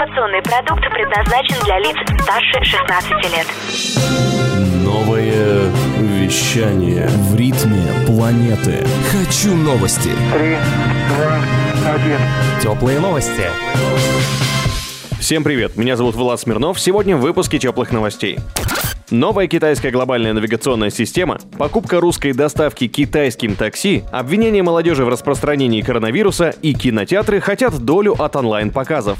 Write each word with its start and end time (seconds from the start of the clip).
Информационный 0.00 0.40
продукт 0.40 0.82
предназначен 0.94 1.62
для 1.62 1.78
лиц 1.78 1.94
старше 2.22 2.64
16 2.64 3.10
лет. 3.36 3.46
Новое 4.82 5.70
вещание 5.98 7.06
в 7.06 7.36
ритме 7.36 7.84
планеты. 8.06 8.86
Хочу 9.10 9.54
новости. 9.54 10.08
Три, 10.32 10.56
два, 11.06 11.94
один. 11.94 12.18
Теплые 12.62 12.98
новости. 12.98 13.44
Всем 15.18 15.44
привет, 15.44 15.76
меня 15.76 15.96
зовут 15.96 16.14
Влад 16.14 16.40
Смирнов. 16.40 16.80
Сегодня 16.80 17.18
в 17.18 17.20
выпуске 17.20 17.58
теплых 17.58 17.92
новостей. 17.92 18.38
Новая 19.10 19.48
китайская 19.48 19.90
глобальная 19.90 20.32
навигационная 20.32 20.90
система, 20.90 21.40
покупка 21.58 22.00
русской 22.00 22.32
доставки 22.32 22.86
китайским 22.86 23.54
такси, 23.54 24.04
обвинение 24.12 24.62
молодежи 24.62 25.04
в 25.04 25.10
распространении 25.10 25.82
коронавируса 25.82 26.54
и 26.62 26.72
кинотеатры 26.72 27.40
хотят 27.40 27.76
долю 27.80 28.14
от 28.18 28.36
онлайн-показов. 28.36 29.18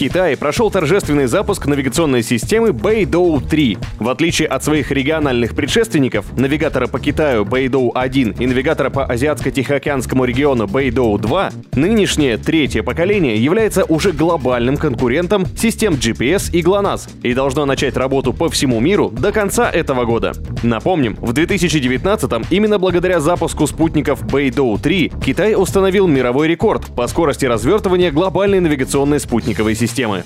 Китае 0.00 0.34
прошел 0.34 0.70
торжественный 0.70 1.26
запуск 1.26 1.66
навигационной 1.66 2.22
системы 2.22 2.70
Beidou 2.70 3.46
3. 3.46 3.76
В 3.98 4.08
отличие 4.08 4.48
от 4.48 4.64
своих 4.64 4.90
региональных 4.90 5.54
предшественников, 5.54 6.24
навигатора 6.38 6.86
по 6.86 6.98
Китаю 6.98 7.44
Beidou 7.44 7.90
1 7.94 8.36
и 8.38 8.46
навигатора 8.46 8.88
по 8.88 9.04
Азиатско-Тихоокеанскому 9.04 10.24
региону 10.24 10.64
Beidou 10.64 11.18
2, 11.18 11.50
нынешнее 11.74 12.38
третье 12.38 12.82
поколение 12.82 13.36
является 13.36 13.84
уже 13.84 14.12
глобальным 14.12 14.78
конкурентом 14.78 15.44
систем 15.44 15.92
GPS 15.92 16.50
и 16.50 16.62
GLONASS 16.62 17.10
и 17.22 17.34
должно 17.34 17.66
начать 17.66 17.98
работу 17.98 18.32
по 18.32 18.48
всему 18.48 18.80
миру 18.80 19.10
до 19.10 19.32
конца 19.32 19.70
этого 19.70 20.06
года. 20.06 20.32
Напомним, 20.62 21.16
в 21.16 21.34
2019-м 21.34 22.44
именно 22.48 22.78
благодаря 22.78 23.20
запуску 23.20 23.66
спутников 23.66 24.22
Beidou 24.24 24.80
3 24.80 25.12
Китай 25.22 25.54
установил 25.54 26.06
мировой 26.06 26.48
рекорд 26.48 26.86
по 26.86 27.06
скорости 27.06 27.44
развертывания 27.44 28.10
глобальной 28.10 28.60
навигационной 28.60 29.20
спутниковой 29.20 29.74
системы 29.74 29.89
системы. 29.90 30.24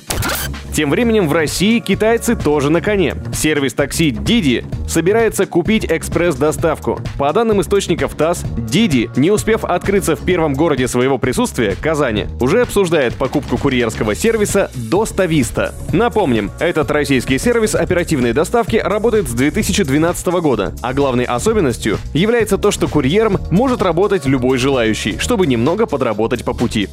Тем 0.74 0.90
временем 0.90 1.28
в 1.28 1.32
России 1.32 1.78
китайцы 1.78 2.36
тоже 2.36 2.68
на 2.68 2.80
коне. 2.80 3.14
Сервис 3.32 3.74
такси 3.74 4.10
Didi 4.10 4.64
собирается 4.88 5.46
купить 5.46 5.86
экспресс-доставку. 5.88 7.00
По 7.16 7.32
данным 7.32 7.60
источников 7.60 8.14
ТАСС, 8.14 8.44
Didi, 8.56 9.08
не 9.16 9.30
успев 9.30 9.64
открыться 9.64 10.16
в 10.16 10.24
первом 10.24 10.54
городе 10.54 10.88
своего 10.88 11.16
присутствия, 11.16 11.76
Казани, 11.80 12.26
уже 12.40 12.62
обсуждает 12.62 13.14
покупку 13.14 13.56
курьерского 13.56 14.14
сервиса 14.14 14.70
Достависта. 14.74 15.74
Напомним, 15.92 16.50
этот 16.58 16.90
российский 16.90 17.38
сервис 17.38 17.74
оперативной 17.74 18.32
доставки 18.32 18.76
работает 18.76 19.28
с 19.28 19.32
2012 19.32 20.26
года, 20.26 20.74
а 20.82 20.92
главной 20.92 21.24
особенностью 21.24 21.98
является 22.12 22.58
то, 22.58 22.70
что 22.70 22.88
курьером 22.88 23.38
может 23.50 23.80
работать 23.80 24.26
любой 24.26 24.58
желающий, 24.58 25.18
чтобы 25.18 25.46
немного 25.46 25.86
подработать 25.86 26.44
по 26.44 26.52
пути. 26.52 26.88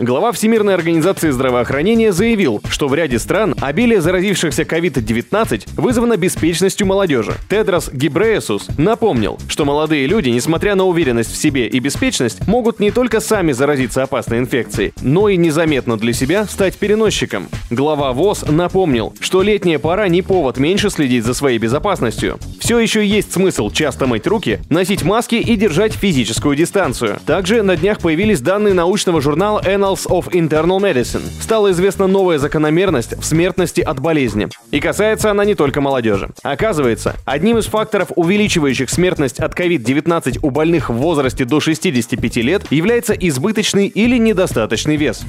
Глава 0.00 0.30
Всемирной 0.30 0.74
организации 0.74 1.30
здравоохранения 1.30 2.12
заявил, 2.12 2.62
что 2.70 2.86
в 2.86 2.94
ряде 2.94 3.18
стран 3.18 3.56
обилие 3.60 4.00
заразившихся 4.00 4.62
COVID-19 4.62 5.70
вызвано 5.74 6.16
беспечностью 6.16 6.86
молодежи. 6.86 7.34
Тедрос 7.48 7.90
Гибреесус 7.92 8.68
напомнил, 8.78 9.40
что 9.48 9.64
молодые 9.64 10.06
люди, 10.06 10.28
несмотря 10.28 10.76
на 10.76 10.84
уверенность 10.84 11.32
в 11.32 11.36
себе 11.36 11.66
и 11.66 11.80
беспечность, 11.80 12.46
могут 12.46 12.78
не 12.78 12.92
только 12.92 13.18
сами 13.18 13.50
заразиться 13.50 14.04
опасной 14.04 14.38
инфекцией, 14.38 14.92
но 15.02 15.28
и 15.28 15.36
незаметно 15.36 15.98
для 15.98 16.12
себя 16.12 16.44
стать 16.44 16.76
переносчиком. 16.76 17.48
Глава 17.68 18.12
ВОЗ 18.12 18.44
напомнил, 18.48 19.14
что 19.18 19.42
летняя 19.42 19.80
пора 19.80 20.06
не 20.06 20.22
повод 20.22 20.58
меньше 20.58 20.90
следить 20.90 21.24
за 21.24 21.34
своей 21.34 21.58
безопасностью. 21.58 22.38
Все 22.60 22.78
еще 22.78 23.04
есть 23.04 23.32
смысл 23.32 23.68
часто 23.70 24.06
мыть 24.06 24.28
руки, 24.28 24.60
носить 24.70 25.02
маски 25.02 25.34
и 25.34 25.56
держать 25.56 25.92
физическую 25.92 26.54
дистанцию. 26.54 27.18
Также 27.26 27.62
на 27.62 27.76
днях 27.76 27.98
появились 27.98 28.40
данные 28.40 28.74
научного 28.74 29.20
журнала 29.20 29.60
Annals 29.66 29.87
Annals 29.88 30.06
of 30.08 30.30
Internal 30.32 30.80
Medicine 30.80 31.22
стала 31.40 31.70
известна 31.70 32.06
новая 32.06 32.38
закономерность 32.38 33.16
в 33.16 33.24
смертности 33.24 33.80
от 33.80 34.00
болезни. 34.00 34.48
И 34.70 34.80
касается 34.80 35.30
она 35.30 35.46
не 35.46 35.54
только 35.54 35.80
молодежи. 35.80 36.28
Оказывается, 36.42 37.16
одним 37.24 37.56
из 37.56 37.66
факторов, 37.66 38.08
увеличивающих 38.14 38.90
смертность 38.90 39.40
от 39.40 39.58
COVID-19 39.58 40.40
у 40.42 40.50
больных 40.50 40.90
в 40.90 40.94
возрасте 40.94 41.46
до 41.46 41.60
65 41.60 42.36
лет, 42.36 42.62
является 42.70 43.14
избыточный 43.14 43.86
или 43.86 44.18
недостаточный 44.18 44.96
вес. 44.96 45.24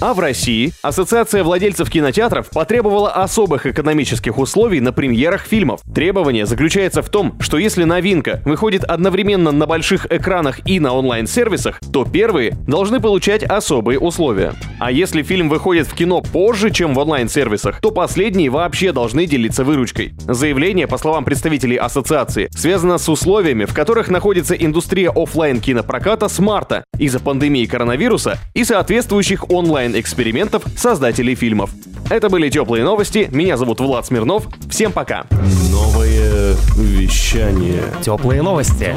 А 0.00 0.12
в 0.12 0.18
России 0.18 0.72
Ассоциация 0.82 1.44
владельцев 1.44 1.88
кинотеатров 1.90 2.50
потребовала 2.50 3.10
особых 3.12 3.66
экономических 3.66 4.38
условий 4.38 4.80
на 4.80 4.92
премьерах 4.92 5.42
фильмов. 5.46 5.80
Требование 5.94 6.46
заключается 6.46 7.02
в 7.02 7.08
том, 7.08 7.36
что 7.40 7.58
если 7.58 7.84
новинка 7.84 8.42
выходит 8.44 8.84
одновременно 8.84 9.52
на 9.52 9.66
больших 9.66 10.06
экранах 10.10 10.66
и 10.66 10.80
на 10.80 10.92
онлайн-сервисах, 10.92 11.80
то 11.92 12.04
первые 12.04 12.56
должны 12.66 13.00
получать 13.00 13.44
особые 13.44 13.98
условия. 13.98 14.54
А 14.80 14.90
если 14.90 15.22
фильм 15.22 15.48
выходит 15.48 15.86
в 15.86 15.94
кино 15.94 16.20
позже, 16.20 16.70
чем 16.70 16.94
в 16.94 16.98
онлайн-сервисах, 16.98 17.80
то 17.80 17.90
последние 17.90 18.50
вообще 18.50 18.92
должны 18.92 19.26
делиться 19.26 19.64
выручкой. 19.64 20.14
Заявление, 20.26 20.86
по 20.86 20.98
словам 20.98 21.24
представителей 21.24 21.76
ассоциации, 21.76 22.48
связано 22.50 22.98
с 22.98 23.08
условиями, 23.08 23.64
в 23.64 23.74
которых 23.74 24.08
находится 24.08 24.54
индустрия 24.54 25.10
офлайн 25.14 25.60
кинопроката 25.60 26.28
с 26.28 26.38
марта 26.38 26.84
из-за 26.98 27.20
пандемии 27.20 27.66
коронавируса 27.66 28.38
и 28.54 28.64
соответствующих 28.64 29.50
онлайн 29.50 29.83
онлайн-экспериментов 29.84 30.64
создателей 30.76 31.34
фильмов. 31.34 31.70
Это 32.08 32.28
были 32.30 32.48
теплые 32.48 32.84
новости. 32.84 33.28
Меня 33.30 33.56
зовут 33.56 33.80
Влад 33.80 34.06
Смирнов. 34.06 34.46
Всем 34.70 34.92
пока. 34.92 35.26
Новое 35.70 36.54
вещание. 36.76 37.82
Теплые 38.02 38.42
новости. 38.42 38.94